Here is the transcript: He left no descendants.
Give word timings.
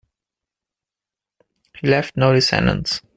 He 1.79 1.85
left 1.87 2.17
no 2.17 2.33
descendants. 2.33 3.03